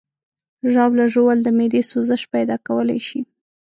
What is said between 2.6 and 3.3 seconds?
کولی شي.